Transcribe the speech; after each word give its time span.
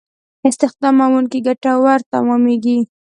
استخداموونکو 0.49 1.37
ګټور 1.47 1.99
تمامېږي. 2.11 2.77